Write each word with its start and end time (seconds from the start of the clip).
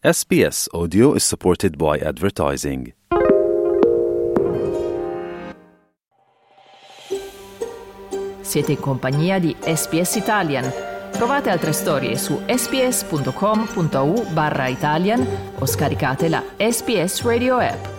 SBS 0.00 0.68
Audio 0.72 1.14
is 1.14 1.24
supported 1.24 1.76
by 1.76 1.98
advertising. 1.98 2.94
Siete 8.40 8.70
in 8.70 8.78
compagnia 8.78 9.40
di 9.40 9.56
SPS 9.58 10.14
Italian. 10.14 10.70
Trovate 11.10 11.50
altre 11.50 11.72
storie 11.72 12.16
su 12.16 12.40
sps.com.au 12.46 14.22
barra 14.32 14.68
Italian 14.68 15.26
o 15.58 15.66
scaricate 15.66 16.28
la 16.28 16.44
SPS 16.56 17.22
Radio 17.22 17.56
app. 17.56 17.97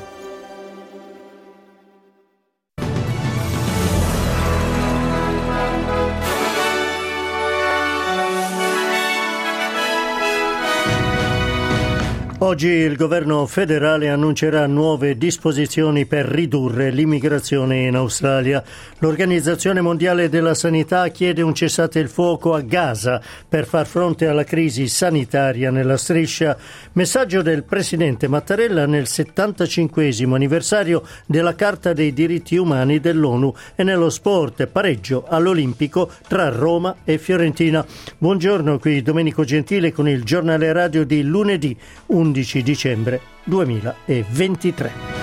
Oggi 12.41 12.69
il 12.69 12.95
governo 12.95 13.45
federale 13.47 14.07
annuncerà 14.07 14.65
nuove 14.65 15.17
disposizioni 15.17 16.05
per 16.05 16.25
ridurre 16.25 16.89
l'immigrazione 16.89 17.81
in 17.81 17.95
Australia. 17.95 18.63
L'Organizzazione 18.99 19.81
Mondiale 19.81 20.29
della 20.29 20.53
Sanità 20.53 21.09
chiede 21.09 21.41
un 21.41 21.53
cessate 21.53 21.99
il 21.99 22.07
fuoco 22.07 22.53
a 22.53 22.61
Gaza 22.61 23.21
per 23.47 23.65
far 23.65 23.85
fronte 23.85 24.27
alla 24.27 24.45
crisi 24.45 24.87
sanitaria 24.87 25.69
nella 25.69 25.97
striscia. 25.97 26.55
Messaggio 26.93 27.41
del 27.41 27.63
presidente 27.63 28.29
Mattarella 28.29 28.85
nel 28.85 29.07
75 29.07 30.09
anniversario 30.23 31.03
della 31.25 31.55
Carta 31.55 31.91
dei 31.91 32.13
diritti 32.13 32.55
umani 32.55 33.01
dell'ONU 33.01 33.53
e 33.75 33.83
nello 33.83 34.09
sport 34.09 34.65
pareggio 34.67 35.25
all'Olimpico 35.27 36.09
tra 36.25 36.47
Roma 36.47 36.95
e 37.03 37.17
Fiorentina. 37.17 37.85
Buongiorno 38.17 38.79
qui 38.79 39.01
Domenico 39.01 39.43
Gentile 39.43 39.91
con 39.91 40.07
il 40.07 40.23
giornale 40.23 40.71
radio 40.71 41.03
di 41.03 41.21
lunedì 41.21 41.75
11 42.05 42.27
11 42.29 42.61
dicembre 42.61 43.21
2023. 43.45 45.19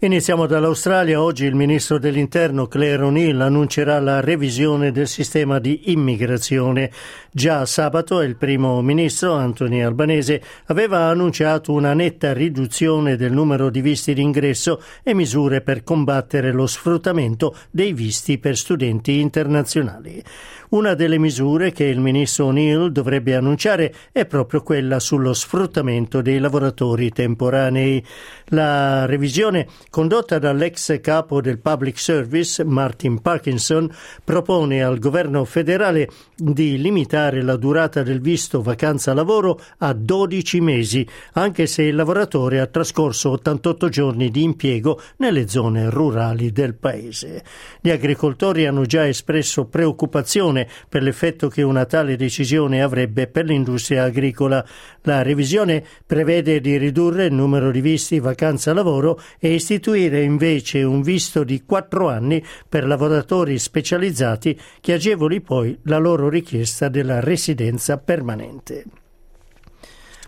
Iniziamo 0.00 0.46
dall'Australia. 0.46 1.20
Oggi 1.20 1.44
il 1.44 1.56
ministro 1.56 1.98
dell'Interno 1.98 2.68
Claire 2.68 3.02
O'Neill 3.02 3.40
annuncerà 3.40 3.98
la 3.98 4.20
revisione 4.20 4.92
del 4.92 5.08
sistema 5.08 5.58
di 5.58 5.90
immigrazione. 5.90 6.92
Già 7.32 7.66
sabato 7.66 8.20
il 8.20 8.36
primo 8.36 8.80
ministro 8.80 9.32
Anthony 9.32 9.82
Albanese 9.82 10.40
aveva 10.66 11.06
annunciato 11.06 11.72
una 11.72 11.94
netta 11.94 12.32
riduzione 12.32 13.16
del 13.16 13.32
numero 13.32 13.70
di 13.70 13.80
visti 13.80 14.14
d'ingresso 14.14 14.80
e 15.02 15.14
misure 15.14 15.62
per 15.62 15.82
combattere 15.82 16.52
lo 16.52 16.68
sfruttamento 16.68 17.56
dei 17.72 17.92
visti 17.92 18.38
per 18.38 18.56
studenti 18.56 19.18
internazionali. 19.18 20.22
Una 20.70 20.92
delle 20.92 21.16
misure 21.16 21.72
che 21.72 21.84
il 21.84 21.98
ministro 21.98 22.46
O'Neill 22.46 22.88
dovrebbe 22.88 23.34
annunciare 23.34 23.94
è 24.12 24.26
proprio 24.26 24.60
quella 24.60 25.00
sullo 25.00 25.32
sfruttamento 25.32 26.20
dei 26.20 26.38
lavoratori 26.38 27.08
temporanei. 27.08 28.04
La 28.48 29.06
revisione 29.06 29.66
condotta 29.88 30.38
dall'ex 30.38 31.00
capo 31.00 31.40
del 31.40 31.58
Public 31.58 31.98
Service, 31.98 32.62
Martin 32.64 33.22
Parkinson, 33.22 33.90
propone 34.22 34.82
al 34.82 34.98
governo 34.98 35.46
federale 35.46 36.10
di 36.36 36.76
limitare 36.76 37.40
la 37.40 37.56
durata 37.56 38.02
del 38.02 38.20
visto 38.20 38.60
vacanza 38.60 39.14
lavoro 39.14 39.58
a 39.78 39.94
12 39.94 40.60
mesi, 40.60 41.06
anche 41.32 41.66
se 41.66 41.84
il 41.84 41.94
lavoratore 41.94 42.60
ha 42.60 42.66
trascorso 42.66 43.30
88 43.30 43.88
giorni 43.88 44.30
di 44.30 44.42
impiego 44.42 45.00
nelle 45.16 45.48
zone 45.48 45.88
rurali 45.88 46.52
del 46.52 46.74
paese. 46.74 47.42
Gli 47.80 47.88
agricoltori 47.88 48.66
hanno 48.66 48.84
già 48.84 49.08
espresso 49.08 49.64
preoccupazione 49.64 50.56
per 50.88 51.02
l'effetto 51.02 51.48
che 51.48 51.62
una 51.62 51.84
tale 51.84 52.16
decisione 52.16 52.82
avrebbe 52.82 53.26
per 53.26 53.44
l'industria 53.44 54.04
agricola. 54.04 54.64
La 55.02 55.22
revisione 55.22 55.84
prevede 56.06 56.60
di 56.60 56.78
ridurre 56.78 57.26
il 57.26 57.34
numero 57.34 57.70
di 57.70 57.80
visti 57.80 58.18
vacanza 58.18 58.72
lavoro 58.72 59.20
e 59.38 59.52
istituire 59.52 60.22
invece 60.22 60.82
un 60.82 61.02
visto 61.02 61.44
di 61.44 61.62
quattro 61.64 62.08
anni 62.08 62.42
per 62.68 62.86
lavoratori 62.86 63.58
specializzati 63.58 64.58
che 64.80 64.94
agevoli 64.94 65.40
poi 65.40 65.78
la 65.84 65.98
loro 65.98 66.28
richiesta 66.28 66.88
della 66.88 67.20
residenza 67.20 67.98
permanente. 67.98 68.84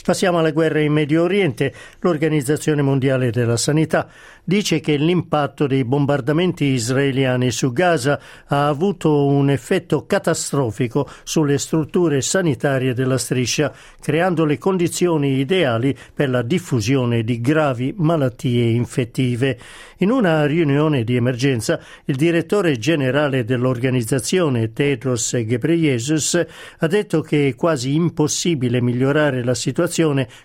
Passiamo 0.03 0.39
alla 0.39 0.51
guerra 0.51 0.81
in 0.81 0.95
Medio 0.95 1.25
Oriente. 1.25 1.75
L'Organizzazione 2.01 2.81
Mondiale 2.81 3.31
della 3.31 3.59
Sanità 3.59 4.09
dice 4.43 4.81
che 4.81 4.97
l'impatto 4.97 5.67
dei 5.67 5.85
bombardamenti 5.85 6.65
israeliani 6.65 7.51
su 7.51 7.71
Gaza 7.71 8.19
ha 8.47 8.67
avuto 8.67 9.27
un 9.27 9.51
effetto 9.51 10.07
catastrofico 10.07 11.07
sulle 11.23 11.59
strutture 11.59 12.23
sanitarie 12.23 12.95
della 12.95 13.19
striscia, 13.19 13.73
creando 14.01 14.47
le 14.47 14.57
condizioni 14.57 15.39
ideali 15.39 15.95
per 16.15 16.31
la 16.31 16.43
diffusione 16.43 17.23
di 17.23 17.41
gravi 17.43 17.93
malattie 17.99 18.71
infettive. 18.71 19.59
In 19.99 20.11
una 20.11 20.47
riunione 20.47 21.05
di 21.05 21.15
emergenza, 21.15 21.79
il 22.07 22.17
direttore 22.17 22.79
generale 22.79 23.45
dell'organizzazione, 23.45 24.73
Tedros 24.73 25.37
Ghebreyesus, 25.45 26.47
ha 26.79 26.87
detto 26.87 27.21
che 27.21 27.49
è 27.49 27.55
quasi 27.55 27.95
impossibile 27.95 28.81
migliorare 28.81 29.45
la 29.45 29.55
situazione 29.55 29.89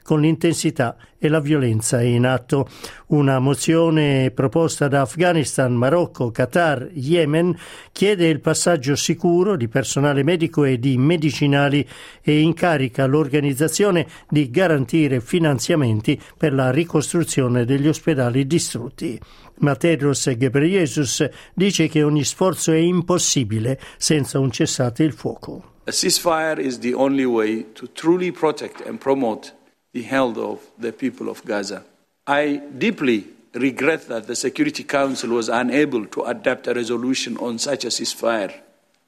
con 0.03 0.21
l'intensità 0.21 0.97
e 1.17 1.27
la 1.27 1.39
violenza 1.39 2.01
in 2.01 2.25
atto. 2.25 2.67
Una 3.07 3.39
mozione 3.39 4.31
proposta 4.31 4.87
da 4.87 5.01
Afghanistan, 5.01 5.73
Marocco, 5.73 6.31
Qatar, 6.31 6.89
Yemen 6.93 7.55
chiede 7.91 8.27
il 8.27 8.41
passaggio 8.41 8.95
sicuro 8.95 9.55
di 9.55 9.67
personale 9.67 10.23
medico 10.23 10.63
e 10.63 10.79
di 10.79 10.97
medicinali 10.97 11.87
e 12.21 12.39
incarica 12.39 13.05
l'organizzazione 13.05 14.07
di 14.29 14.49
garantire 14.49 15.21
finanziamenti 15.21 16.19
per 16.37 16.53
la 16.53 16.71
ricostruzione 16.71 17.65
degli 17.65 17.87
ospedali 17.87 18.45
distrutti. 18.45 19.19
Matedros 19.57 20.35
Ghebreyesus 20.35 21.29
dice 21.53 21.87
che 21.87 22.03
ogni 22.03 22.23
sforzo 22.23 22.71
è 22.71 22.77
impossibile 22.77 23.79
senza 23.97 24.39
un 24.39 24.51
cessate 24.51 25.03
il 25.03 25.13
fuoco. 25.13 25.74
A 25.87 25.91
ceasefire 25.91 26.57
is 26.57 26.79
the 26.79 26.95
only 26.95 27.27
way 27.27 27.61
to 27.61 27.85
truly 27.85 28.31
protect 28.31 28.81
and 28.81 28.99
promote 28.99 29.51
the 29.93 30.01
health 30.01 30.35
of 30.35 30.59
the 30.79 30.91
people 30.91 31.29
of 31.29 31.45
Gaza. 31.45 31.83
I 32.25 32.55
deeply 32.75 33.27
regret 33.53 34.07
that 34.07 34.25
the 34.25 34.35
Security 34.35 34.83
Council 34.83 35.29
was 35.29 35.47
unable 35.47 36.07
to 36.07 36.23
adapt 36.23 36.65
a 36.65 36.73
resolution 36.73 37.37
on 37.37 37.59
such 37.59 37.85
a 37.85 37.89
ceasefire 37.89 38.51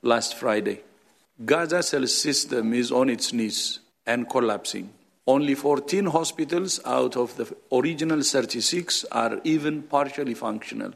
last 0.03 0.35
Friday. 0.37 0.81
Gaza's 1.43 1.89
health 1.89 2.09
system 2.11 2.75
is 2.75 2.91
on 2.91 3.09
its 3.09 3.33
knees 3.33 3.79
and 4.05 4.29
collapsing. 4.29 4.93
Only 5.25 5.55
14 5.55 6.05
hospitals 6.05 6.79
out 6.85 7.17
of 7.17 7.35
the 7.37 7.55
original 7.71 8.21
36 8.21 9.03
are 9.11 9.41
even 9.43 9.81
partially 9.81 10.35
functional. 10.35 10.93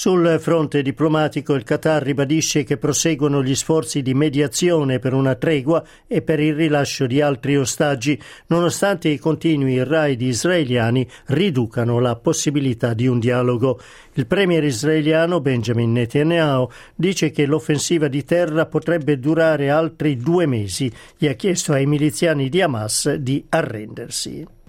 Sul 0.00 0.38
fronte 0.40 0.80
diplomatico 0.80 1.52
il 1.52 1.62
Qatar 1.62 2.02
ribadisce 2.02 2.64
che 2.64 2.78
proseguono 2.78 3.42
gli 3.42 3.54
sforzi 3.54 4.00
di 4.00 4.14
mediazione 4.14 4.98
per 4.98 5.12
una 5.12 5.34
tregua 5.34 5.84
e 6.06 6.22
per 6.22 6.40
il 6.40 6.54
rilascio 6.54 7.06
di 7.06 7.20
altri 7.20 7.58
ostaggi, 7.58 8.18
nonostante 8.46 9.10
i 9.10 9.18
continui 9.18 9.84
raid 9.84 10.22
israeliani 10.22 11.06
riducano 11.26 11.98
la 11.98 12.16
possibilità 12.16 12.94
di 12.94 13.08
un 13.08 13.18
dialogo. 13.18 13.78
Il 14.14 14.26
premier 14.26 14.64
israeliano 14.64 15.42
Benjamin 15.42 15.92
Netanyahu 15.92 16.70
dice 16.94 17.30
che 17.30 17.44
l'offensiva 17.44 18.08
di 18.08 18.24
terra 18.24 18.64
potrebbe 18.64 19.18
durare 19.18 19.68
altri 19.68 20.16
due 20.16 20.46
mesi 20.46 20.90
e 21.18 21.28
ha 21.28 21.34
chiesto 21.34 21.74
ai 21.74 21.84
miliziani 21.84 22.48
di 22.48 22.62
Hamas 22.62 23.16
di 23.16 23.44
arrendersi. 23.50 24.59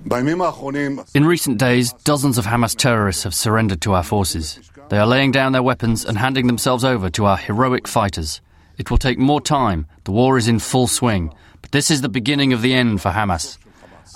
In 1.13 1.25
recent 1.25 1.57
days, 1.57 1.93
dozens 2.03 2.37
of 2.37 2.45
Hamas 2.45 2.75
terrorists 2.75 3.23
have 3.23 3.35
surrendered 3.35 3.81
to 3.81 3.93
our 3.93 4.03
forces. 4.03 4.59
They 4.89 4.97
are 4.97 5.07
laying 5.07 5.31
down 5.31 5.51
their 5.51 5.63
weapons 5.63 6.05
and 6.05 6.17
handing 6.17 6.47
themselves 6.47 6.83
over 6.83 7.09
to 7.11 7.25
our 7.25 7.37
heroic 7.37 7.87
fighters. 7.87 8.41
It 8.77 8.89
will 8.89 8.97
take 8.97 9.19
more 9.19 9.41
time. 9.41 9.85
The 10.05 10.11
war 10.11 10.37
is 10.37 10.47
in 10.47 10.59
full 10.59 10.87
swing. 10.87 11.33
But 11.61 11.71
this 11.71 11.91
is 11.91 12.01
the 12.01 12.09
beginning 12.09 12.51
of 12.51 12.61
the 12.61 12.73
end 12.73 13.01
for 13.01 13.11
Hamas. 13.11 13.57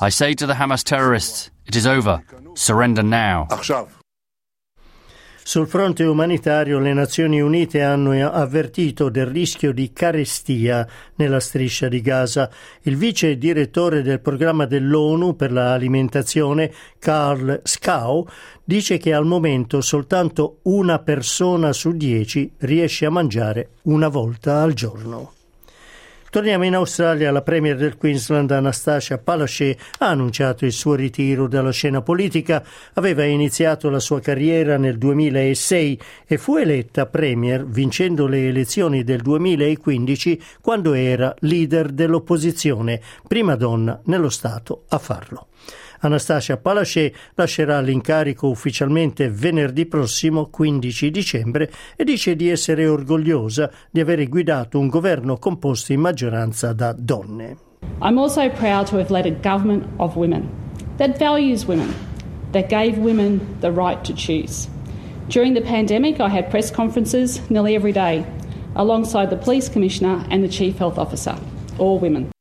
I 0.02 0.10
say 0.10 0.34
to 0.34 0.48
the 0.48 0.54
Hamas 0.56 0.84
terrorists, 0.84 1.52
it 1.68 1.76
is 1.76 1.88
over. 1.88 2.24
Surrender 2.56 3.04
now. 3.04 3.48
Sul 5.48 5.68
fronte 5.68 6.04
umanitario 6.04 6.80
le 6.80 6.92
Nazioni 6.92 7.40
Unite 7.40 7.84
hanno 7.84 8.14
avvertito 8.32 9.10
del 9.10 9.28
rischio 9.28 9.74
di 9.74 9.94
carestia 9.94 10.88
nella 11.18 11.40
striscia 11.40 11.88
di 11.88 12.02
Gaza. 12.02 12.50
Il 12.82 12.98
vice 12.98 13.38
direttore 13.38 14.02
del 14.02 14.22
programma 14.22 14.66
dell'ONU 14.66 15.36
per 15.36 15.52
l'alimentazione, 15.52 16.74
Carl 16.98 17.62
Skau, 17.62 18.28
dice 18.64 18.98
che 18.98 19.14
al 19.14 19.28
momento 19.28 19.82
soltanto 19.82 20.62
una 20.64 20.98
persona 20.98 21.74
su 21.74 21.92
dieci 21.92 22.52
riesce 22.62 23.06
a 23.06 23.12
mangiare 23.12 23.74
una 23.84 24.08
volta 24.08 24.64
al 24.64 24.74
giorno. 24.74 25.35
Torniamo 26.36 26.66
in 26.66 26.76
Australia. 26.76 27.32
La 27.32 27.42
Premier 27.42 27.78
del 27.78 27.96
Queensland, 27.96 28.52
Anastasia 28.52 29.18
Palaszczuk, 29.18 29.94
ha 30.00 30.10
annunciato 30.10 30.66
il 30.66 30.74
suo 30.74 30.94
ritiro 30.94 31.48
dalla 31.48 31.72
scena 31.72 32.02
politica. 32.02 32.62
Aveva 32.96 33.24
iniziato 33.24 33.90
la 33.90 34.00
sua 34.00 34.20
carriera 34.20 34.78
nel 34.78 34.98
2006 34.98 36.00
e 36.28 36.38
fu 36.38 36.58
eletta 36.58 37.06
Premier 37.06 37.66
vincendo 37.66 38.28
le 38.28 38.50
elezioni 38.50 39.06
del 39.06 39.22
2015 39.22 40.42
quando 40.60 40.92
era 40.92 41.34
leader 41.40 41.92
dell'opposizione, 41.92 43.00
prima 43.26 43.56
donna 43.56 43.98
nello 44.04 44.28
Stato 44.28 44.84
a 44.90 44.98
farlo. 44.98 45.48
Anastasia 46.06 46.58
Palaszczuk 46.58 47.16
lascerà 47.36 47.82
l'incarico 47.82 48.48
ufficialmente 48.48 49.30
venerdì 49.30 49.86
prossimo 49.86 50.48
15 50.48 51.12
dicembre 51.12 51.72
e 51.96 52.04
dice 52.04 52.36
di 52.36 52.50
essere 52.50 52.88
orgogliosa 52.88 53.72
di 53.90 54.00
aver 54.00 54.28
guidato 54.30 54.80
un 54.80 54.88
governo 54.88 55.38
composto 55.38 55.94
in 55.94 56.00
maggioranza 56.00 56.74
da 56.74 56.94
donne. 56.98 57.58
I'm 58.02 58.18
also 58.18 58.50
proud 58.50 58.88
to 58.88 58.98
have 58.98 59.12
led 59.12 59.26
a 59.26 59.32
government 59.32 59.86
of 59.98 60.16
women 60.16 60.50
that 60.98 61.18
values 61.18 61.66
women, 61.66 61.94
that 62.52 62.68
gave 62.70 62.98
women 63.00 63.40
the 63.60 63.72
right 63.72 64.02
to 64.04 64.14
choose. 64.14 64.68
During 65.28 65.54
the 65.54 65.62
pandemic, 65.62 66.20
I 66.20 66.30
had 66.30 66.50
press 66.50 66.72
conferences 66.72 67.42
nearly 67.50 67.76
every 67.76 67.92
day 67.92 68.24
alongside 68.76 69.30
the 69.30 69.38
police 69.38 69.70
commissioner 69.70 70.24
and 70.30 70.44
the 70.44 70.50
chief 70.50 70.78
health 70.78 70.98
officer, 70.98 71.36
all 71.78 72.00
women. 72.00 72.35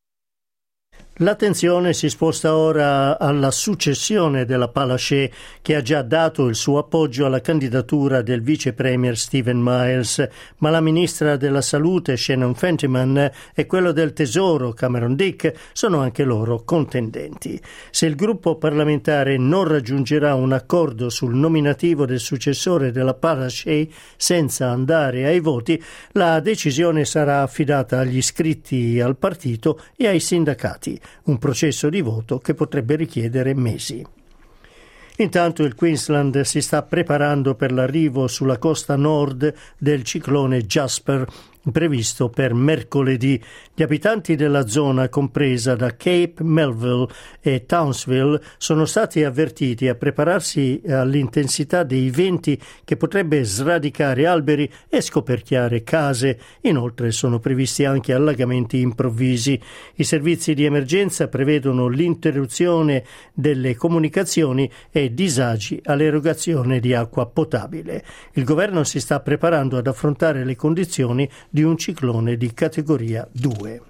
L'attenzione 1.19 1.93
si 1.93 2.09
sposta 2.09 2.57
ora 2.57 3.21
alla 3.21 3.53
successione 3.53 4.45
della 4.45 4.67
Palaszczuk 4.67 5.31
che 5.63 5.77
ha 5.77 5.81
già 5.81 6.03
dato 6.03 6.49
il 6.49 6.57
suo 6.57 6.79
appoggio 6.79 7.25
alla 7.25 7.41
candidatura 7.41 8.21
del 8.21 8.43
vice 8.43 8.73
premier 8.73 9.17
Stephen 9.17 9.61
Miles, 9.63 10.29
ma 10.59 10.71
la 10.71 10.81
ministra 10.81 11.37
della 11.37 11.61
salute 11.61 12.17
Shannon 12.17 12.57
Fentiman 12.57 13.31
e 13.55 13.67
quello 13.67 13.93
del 13.93 14.13
tesoro 14.13 14.73
Cameron 14.73 15.15
Dick 15.15 15.53
sono 15.73 16.01
anche 16.01 16.25
loro 16.25 16.65
contendenti. 16.65 17.63
Se 17.93 18.07
il 18.07 18.17
gruppo 18.17 18.57
parlamentare 18.57 19.37
non 19.37 19.69
raggiungerà 19.69 20.35
un 20.35 20.51
accordo 20.51 21.11
sul 21.11 21.37
nominativo 21.37 22.07
del 22.07 22.19
successore 22.19 22.91
della 22.91 23.15
Palaszczuk 23.15 23.89
senza 24.17 24.71
andare 24.71 25.27
ai 25.27 25.39
voti, 25.39 25.81
la 26.15 26.41
decisione 26.41 27.05
sarà 27.05 27.43
affidata 27.43 28.01
agli 28.01 28.17
iscritti 28.17 28.99
al 28.99 29.17
partito 29.17 29.81
e 29.97 30.09
ai 30.09 30.19
sindacati 30.19 31.03
un 31.25 31.39
processo 31.39 31.89
di 31.89 32.01
voto 32.01 32.39
che 32.39 32.55
potrebbe 32.55 32.97
richiedere 32.97 33.55
mesi. 33.55 34.05
Intanto 35.19 35.63
il 35.63 35.75
Queensland 35.75 36.41
si 36.41 36.61
sta 36.61 36.83
preparando 36.83 37.55
per 37.55 37.71
l'arrivo 37.71 38.27
sulla 38.27 38.59
costa 38.59 38.97
nord 38.97 39.55
del 39.79 40.03
ciclone 40.03 40.63
Jasper 40.63 41.25
previsto 41.73 42.29
per 42.29 42.55
mercoledì. 42.55 43.41
Gli 43.75 43.83
abitanti 43.83 44.37
della 44.37 44.67
zona 44.67 45.09
compresa 45.09 45.75
da 45.75 45.97
Cape 45.97 46.43
Melville 46.43 47.09
e 47.41 47.67
Townsville 47.67 48.41
sono 48.59 48.85
stati 48.85 49.25
avvertiti 49.25 49.89
a 49.89 49.95
prepararsi 49.95 50.83
all'intensità 50.87 51.83
dei 51.83 52.11
venti 52.11 52.61
che 52.85 52.97
potrebbe 52.97 53.45
sradicare 53.45 54.27
alberi 54.27 54.71
e 54.89 55.01
scoperchiare 55.01 55.83
case. 55.83 56.39
Inoltre 56.63 57.11
sono 57.11 57.39
previsti 57.39 57.85
anche 57.85 58.13
allagamenti 58.13 58.81
improvvisi. 58.81 59.61
I 59.97 60.05
servizi 60.05 60.55
di 60.55 60.65
emergenza 60.65 61.29
prevedono 61.29 61.89
l'interruzione 61.89 63.05
delle 63.33 63.75
comunicazioni 63.75 64.71
e 64.91 65.13
disagi 65.13 65.81
all'erogazione 65.85 66.81
di 66.81 66.95
acqua 66.95 67.27
potabile. 67.27 68.05
Il 68.35 68.45
governo 68.45 68.85
si 68.85 69.01
sta 69.01 69.21
preparando 69.21 69.77
ad 69.77 69.87
affrontare 69.87 70.45
le 70.45 70.57
condizioni 70.57 71.29
di 71.55 71.63
un 71.63 71.77
ciclone 71.77 72.37
di 72.37 72.53
categoria 72.53 73.29
2. 73.31 73.81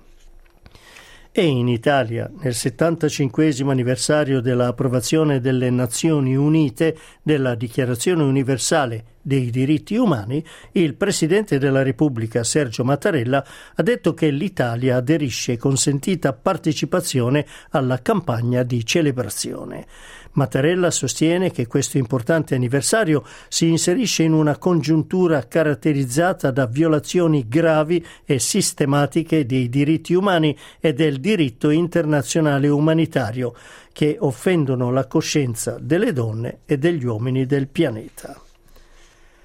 E 1.33 1.47
in 1.47 1.67
Italia, 1.67 2.31
nel 2.43 2.53
75 2.53 3.55
anniversario 3.67 4.43
dell'approvazione 4.43 5.41
delle 5.41 5.71
Nazioni 5.71 6.37
Unite 6.37 6.95
della 7.23 7.55
Dichiarazione 7.55 8.23
Universale 8.23 9.05
dei 9.23 9.49
diritti 9.49 9.97
umani, 9.97 10.45
il 10.73 10.95
Presidente 10.95 11.57
della 11.57 11.83
Repubblica 11.83 12.45
Sergio 12.45 12.85
Mattarella 12.85 13.43
ha 13.75 13.83
detto 13.83 14.13
che 14.13 14.29
l'Italia 14.29 14.97
aderisce 14.97 15.57
con 15.57 15.79
sentita 15.79 16.35
partecipazione 16.35 17.47
alla 17.71 18.03
campagna 18.03 18.63
di 18.63 18.85
celebrazione. 18.85 19.87
Mattarella 20.35 20.91
sostiene 20.91 21.51
che 21.51 21.67
questo 21.67 21.99
importante 21.99 22.55
anniversario 22.55 23.25
si 23.49 23.69
inserisce 23.69 24.23
in 24.25 24.33
una 24.33 24.59
congiuntura 24.59 25.47
caratterizzata 25.47 26.51
da 26.51 26.67
violazioni 26.67 27.47
gravi 27.49 28.05
e 28.25 28.39
sistematiche 28.39 29.47
dei 29.47 29.69
diritti 29.69 30.15
umani 30.15 30.57
e 30.81 30.93
del 30.93 31.21
diritto 31.21 31.71
internazionale 31.71 32.69
umanitario 32.69 33.55
che 33.93 34.17
offendono 34.19 34.91
la 34.91 35.07
coscienza 35.07 35.79
delle 35.81 36.13
donne 36.13 36.61
e 36.65 36.79
degli 36.79 37.05
uomini 37.05 37.47
del 37.47 37.69
pianeta. 37.69 38.44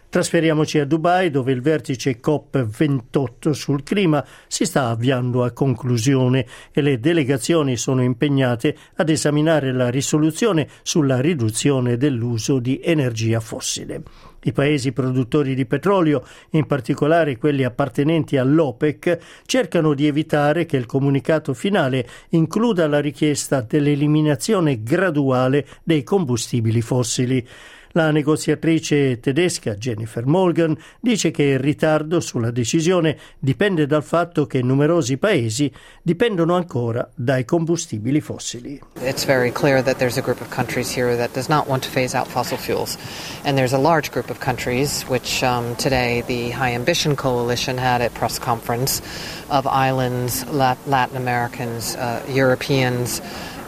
Trasferiamoci 0.09 0.79
a 0.79 0.85
Dubai 0.85 1.29
dove 1.29 1.51
il 1.51 1.61
vertice 1.61 2.19
COP28 2.19 3.51
sul 3.51 3.83
clima 3.83 4.25
si 4.47 4.65
sta 4.65 4.87
avviando 4.87 5.43
a 5.43 5.51
conclusione 5.51 6.47
e 6.71 6.81
le 6.81 6.99
delegazioni 6.99 7.77
sono 7.77 8.01
impegnate 8.01 8.75
ad 8.95 9.09
esaminare 9.09 9.71
la 9.71 9.89
risoluzione 9.89 10.67
sulla 10.81 11.21
riduzione 11.21 11.95
dell'uso 11.95 12.57
di 12.57 12.81
energia 12.83 13.39
fossile. 13.39 14.01
I 14.41 14.51
paesi 14.51 14.93
produttori 14.93 15.53
di 15.53 15.67
petrolio, 15.67 16.25
in 16.51 16.65
particolare 16.65 17.37
quelli 17.37 17.63
appartenenti 17.63 18.37
all'OPEC, 18.37 19.19
cercano 19.45 19.93
di 19.93 20.07
evitare 20.07 20.65
che 20.65 20.77
il 20.77 20.87
comunicato 20.87 21.53
finale 21.53 22.07
includa 22.29 22.87
la 22.87 22.99
richiesta 22.99 23.61
dell'eliminazione 23.61 24.81
graduale 24.81 25.67
dei 25.83 26.01
combustibili 26.01 26.81
fossili. 26.81 27.47
La 27.93 28.11
negoziatrice 28.11 29.19
tedesca 29.19 29.73
Jennifer 29.73 30.23
Morgan 30.27 30.77
dice 30.99 31.31
che 31.31 31.43
il 31.43 31.59
ritardo 31.59 32.19
sulla 32.19 32.51
decisione 32.51 33.17
dipende 33.39 33.87
dal 33.87 34.03
fatto 34.03 34.45
che 34.45 34.61
numerosi 34.61 35.17
paesi 35.17 35.71
dipendono 36.03 36.55
ancora 36.55 37.09
dai 37.15 37.45
combustibili 37.45 38.21
fossili. 38.21 38.79
It's 39.01 39.25
very 39.25 39.51
clear 39.51 39.81
that 39.81 39.97
there's 39.97 40.17
a 40.17 40.21
group 40.21 40.39
of 40.39 40.49
countries 40.53 40.95
here 40.95 41.15
that 41.15 41.33
does 41.33 41.47
not 41.47 41.67
want 41.67 41.83
to 41.85 41.89
phase 41.89 42.15
out 42.15 42.27
fossil 42.27 42.57
fuels. 42.57 42.95
And 43.43 43.57
there's 43.57 43.73
a 43.73 43.79
large 43.79 44.11
group 44.11 44.29
of 44.29 44.39
countries, 44.39 45.03
which 45.07 45.41
um, 45.41 45.75
today 45.77 46.21
the 46.27 46.51
High 46.51 46.75
Ambition 46.75 47.15
Coalition 47.15 47.79
had 47.79 48.01
a 48.01 48.11
press 48.11 48.37
conference 48.37 49.01
of 49.49 49.65
islands, 49.65 50.45
Latin 50.51 51.17
Americans, 51.17 51.95
uh, 51.95 52.21
Europeans, 52.29 53.19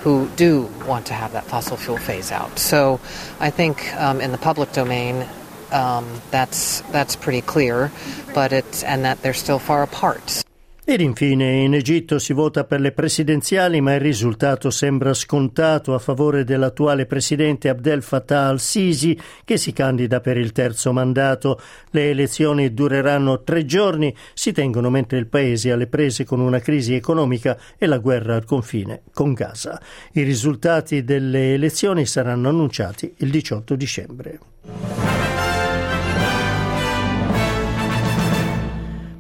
who 0.02 0.28
do 0.36 0.70
want 0.88 1.08
to 1.08 1.14
have 1.14 1.34
that 1.34 1.46
fossil 1.46 1.78
fuel 1.78 1.98
phase 1.98 2.32
out. 2.32 2.58
So 2.58 3.00
I 3.40 3.50
think 3.50 3.94
um, 3.96 4.20
in 4.20 4.32
the 4.32 4.38
public 4.38 4.72
domain, 4.72 5.28
um, 5.72 6.22
that's 6.32 6.82
that's 6.92 7.16
pretty 7.16 7.42
clear, 7.42 7.92
but 8.34 8.52
it's 8.52 8.84
and 8.84 9.06
that 9.06 9.22
they're 9.22 9.34
still 9.34 9.60
far 9.60 9.84
apart. 9.84 10.44
Ed 10.92 11.00
infine 11.00 11.62
in 11.62 11.74
Egitto 11.74 12.20
si 12.20 12.34
vota 12.34 12.66
per 12.66 12.82
le 12.82 12.92
presidenziali, 12.92 13.80
ma 13.80 13.94
il 13.94 14.02
risultato 14.02 14.70
sembra 14.70 15.14
scontato 15.14 15.94
a 15.94 16.00
favore 16.00 16.44
dell'attuale 16.44 17.06
presidente 17.06 17.70
Abdel 17.70 18.04
Fattah 18.04 18.48
al-Sisi, 18.48 19.18
che 19.46 19.56
si 19.56 19.72
candida 19.72 20.20
per 20.20 20.36
il 20.36 20.52
terzo 20.52 20.92
mandato. 20.92 21.62
Le 21.92 22.10
elezioni 22.10 22.74
dureranno 22.74 23.42
tre 23.44 23.64
giorni, 23.64 24.14
si 24.34 24.52
tengono 24.52 24.90
mentre 24.90 25.18
il 25.18 25.28
paese 25.28 25.70
è 25.70 25.72
alle 25.72 25.88
prese 25.88 26.26
con 26.26 26.42
una 26.42 26.60
crisi 26.60 26.94
economica 26.94 27.58
e 27.78 27.86
la 27.86 28.00
guerra 28.00 28.36
al 28.36 28.44
confine 28.44 29.04
con 29.14 29.32
Gaza. 29.32 29.82
I 30.12 30.24
risultati 30.24 31.06
delle 31.06 31.54
elezioni 31.54 32.06
saranno 32.06 32.50
annunciati 32.50 33.14
il 33.20 33.30
18 33.30 33.76
dicembre. 33.76 34.40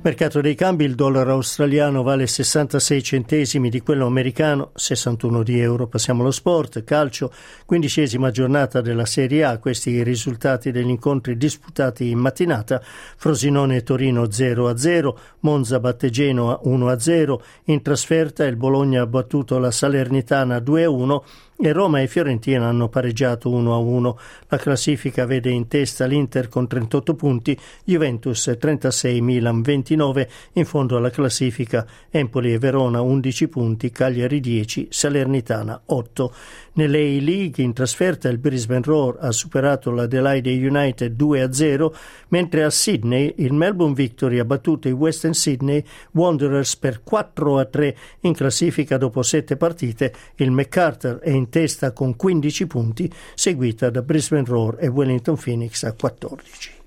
Mercato 0.03 0.41
dei 0.41 0.55
cambi, 0.55 0.83
il 0.83 0.95
dollaro 0.95 1.33
australiano 1.33 2.01
vale 2.01 2.25
66 2.25 3.03
centesimi 3.03 3.69
di 3.69 3.81
quello 3.81 4.07
americano, 4.07 4.71
61 4.73 5.43
di 5.43 5.59
euro. 5.59 5.85
Passiamo 5.85 6.23
allo 6.23 6.31
sport, 6.31 6.83
calcio, 6.83 7.31
quindicesima 7.67 8.31
giornata 8.31 8.81
della 8.81 9.05
Serie 9.05 9.43
A, 9.43 9.59
questi 9.59 9.91
i 9.91 10.01
risultati 10.01 10.71
degli 10.71 10.89
incontri 10.89 11.37
disputati 11.37 12.09
in 12.09 12.17
mattinata, 12.17 12.81
Frosinone 12.81 13.83
Torino 13.83 14.23
0-0, 14.23 15.13
Monza 15.41 15.79
batte 15.79 16.09
Genoa 16.09 16.59
1-0, 16.65 17.39
in 17.65 17.83
trasferta 17.83 18.43
il 18.45 18.55
Bologna 18.55 19.03
ha 19.03 19.07
battuto 19.07 19.59
la 19.59 19.69
Salernitana 19.69 20.57
2-1, 20.57 21.21
e 21.63 21.71
Roma 21.73 22.01
e 22.01 22.07
Fiorentina 22.07 22.67
hanno 22.67 22.89
pareggiato 22.89 23.49
1-1. 23.51 24.15
La 24.47 24.57
classifica 24.57 25.27
vede 25.27 25.51
in 25.51 25.67
testa 25.67 26.05
l'Inter 26.05 26.49
con 26.49 26.67
38 26.67 27.13
punti, 27.13 27.57
Juventus 27.83 28.55
36, 28.59 29.21
Milan 29.21 29.61
29, 29.61 30.29
in 30.53 30.65
fondo 30.65 30.97
alla 30.97 31.11
classifica 31.11 31.85
Empoli 32.09 32.53
e 32.53 32.57
Verona 32.57 33.01
11 33.01 33.47
punti, 33.47 33.91
Cagliari 33.91 34.39
10, 34.39 34.87
Salernitana 34.89 35.83
8. 35.85 36.33
Nelle 36.73 36.99
A-League 36.99 37.63
in 37.63 37.73
trasferta 37.73 38.29
il 38.29 38.37
Brisbane 38.37 38.81
Roar 38.83 39.17
ha 39.19 39.31
superato 39.31 39.91
l'Adelaide 39.91 40.51
United 40.51 41.21
2-0, 41.21 41.91
mentre 42.29 42.63
a 42.63 42.69
Sydney 42.69 43.33
il 43.37 43.53
Melbourne 43.53 43.93
Victory 43.93 44.39
ha 44.39 44.45
battuto 44.45 44.87
i 44.87 44.93
Western 44.93 45.33
Sydney 45.33 45.83
Wanderers 46.13 46.77
per 46.77 47.01
4-3 47.07 47.93
in 48.21 48.33
classifica 48.33 48.97
dopo 48.97 49.21
sette 49.21 49.57
partite. 49.57 50.13
Il 50.35 50.51
MacArthur 50.51 51.19
è 51.19 51.29
in 51.29 51.49
testa 51.51 51.91
con 51.91 52.15
15 52.15 52.65
punti, 52.65 53.13
seguita 53.35 53.91
da 53.91 54.01
Brisbane 54.01 54.45
Roar 54.47 54.77
e 54.79 54.87
Wellington 54.87 55.37
Phoenix 55.37 55.83
a 55.83 55.93
14. 55.93 56.79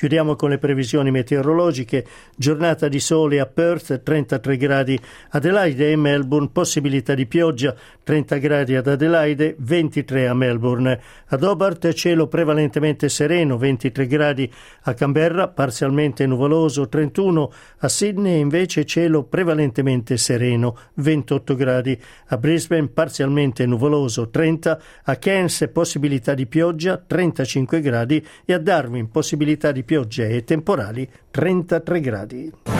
Chiudiamo 0.00 0.34
con 0.34 0.48
le 0.48 0.56
previsioni 0.56 1.10
meteorologiche. 1.10 2.06
Giornata 2.34 2.88
di 2.88 3.00
sole 3.00 3.38
a 3.38 3.44
Perth, 3.44 4.02
33 4.02 4.56
gradi 4.56 4.98
Adelaide 5.32 5.92
e 5.92 5.96
Melbourne, 5.96 6.48
possibilità 6.50 7.14
di 7.14 7.26
pioggia, 7.26 7.76
30 8.10 8.38
gradi 8.38 8.74
ad 8.74 8.88
Adelaide, 8.88 9.54
23 9.56 10.26
a 10.26 10.34
Melbourne. 10.34 11.00
Ad 11.26 11.44
Hobart 11.44 11.92
cielo 11.92 12.26
prevalentemente 12.26 13.08
sereno, 13.08 13.56
23 13.56 14.08
gradi 14.08 14.52
a 14.82 14.94
Canberra, 14.94 15.46
parzialmente 15.46 16.26
nuvoloso, 16.26 16.88
31 16.88 17.52
a 17.78 17.88
Sydney 17.88 18.40
invece 18.40 18.84
cielo 18.84 19.22
prevalentemente 19.22 20.16
sereno, 20.16 20.76
28 20.94 21.54
gradi 21.54 21.96
a 22.26 22.36
Brisbane, 22.36 22.88
parzialmente 22.88 23.64
nuvoloso, 23.64 24.28
30 24.28 24.80
a 25.04 25.14
Cairns 25.14 25.70
possibilità 25.72 26.34
di 26.34 26.46
pioggia, 26.46 26.96
35 26.96 27.80
gradi 27.80 28.26
e 28.44 28.52
a 28.52 28.58
Darwin 28.58 29.08
possibilità 29.08 29.70
di 29.70 29.84
piogge 29.84 30.30
e 30.30 30.42
temporali 30.42 31.08
33 31.30 32.00
gradi. 32.00 32.79